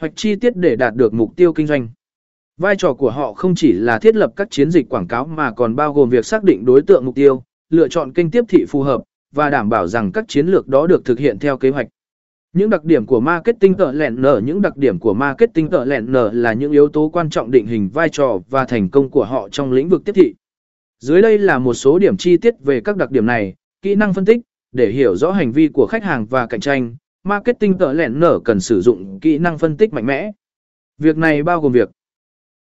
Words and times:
hoạch 0.00 0.12
chi 0.16 0.36
tiết 0.36 0.56
để 0.56 0.76
đạt 0.76 0.94
được 0.94 1.14
mục 1.14 1.36
tiêu 1.36 1.52
kinh 1.52 1.66
doanh. 1.66 1.88
Vai 2.58 2.76
trò 2.76 2.94
của 2.94 3.10
họ 3.10 3.32
không 3.32 3.54
chỉ 3.54 3.72
là 3.72 3.98
thiết 3.98 4.16
lập 4.16 4.32
các 4.36 4.48
chiến 4.50 4.70
dịch 4.70 4.88
quảng 4.88 5.08
cáo 5.08 5.26
mà 5.26 5.52
còn 5.52 5.76
bao 5.76 5.92
gồm 5.92 6.08
việc 6.08 6.26
xác 6.26 6.44
định 6.44 6.64
đối 6.64 6.82
tượng 6.82 7.04
mục 7.04 7.14
tiêu, 7.14 7.42
lựa 7.70 7.88
chọn 7.88 8.12
kênh 8.12 8.30
tiếp 8.30 8.44
thị 8.48 8.64
phù 8.68 8.82
hợp 8.82 9.02
và 9.34 9.50
đảm 9.50 9.68
bảo 9.68 9.86
rằng 9.86 10.12
các 10.12 10.24
chiến 10.28 10.46
lược 10.46 10.68
đó 10.68 10.86
được 10.86 11.04
thực 11.04 11.18
hiện 11.18 11.38
theo 11.38 11.56
kế 11.56 11.70
hoạch. 11.70 11.86
Những 12.52 12.70
đặc 12.70 12.84
điểm 12.84 13.06
của 13.06 13.20
marketing 13.20 13.74
tợ 13.74 13.92
lẹn 13.92 14.22
nở 14.22 14.40
Những 14.44 14.62
đặc 14.62 14.76
điểm 14.76 14.98
của 14.98 15.14
marketing 15.14 15.68
tợ 15.68 15.84
lẹn 15.84 16.12
nở 16.12 16.30
là 16.32 16.52
những 16.52 16.72
yếu 16.72 16.88
tố 16.88 17.08
quan 17.08 17.30
trọng 17.30 17.50
định 17.50 17.66
hình 17.66 17.90
vai 17.94 18.08
trò 18.08 18.38
và 18.50 18.64
thành 18.64 18.88
công 18.88 19.10
của 19.10 19.24
họ 19.24 19.48
trong 19.48 19.72
lĩnh 19.72 19.88
vực 19.88 20.02
tiếp 20.04 20.12
thị. 20.12 20.34
Dưới 20.98 21.22
đây 21.22 21.38
là 21.38 21.58
một 21.58 21.74
số 21.74 21.98
điểm 21.98 22.16
chi 22.16 22.36
tiết 22.36 22.54
về 22.60 22.80
các 22.80 22.96
đặc 22.96 23.10
điểm 23.10 23.26
này, 23.26 23.54
kỹ 23.82 23.94
năng 23.94 24.14
phân 24.14 24.24
tích, 24.24 24.40
để 24.72 24.90
hiểu 24.90 25.16
rõ 25.16 25.32
hành 25.32 25.52
vi 25.52 25.68
của 25.68 25.86
khách 25.86 26.04
hàng 26.04 26.26
và 26.26 26.46
cạnh 26.46 26.60
tranh, 26.60 26.96
marketing 27.24 27.78
tờ 27.78 27.92
lẻn 27.92 28.20
nở 28.20 28.40
cần 28.44 28.60
sử 28.60 28.80
dụng 28.80 29.20
kỹ 29.20 29.38
năng 29.38 29.58
phân 29.58 29.76
tích 29.76 29.92
mạnh 29.92 30.06
mẽ. 30.06 30.32
Việc 30.98 31.16
này 31.16 31.42
bao 31.42 31.60
gồm 31.60 31.72
việc 31.72 31.90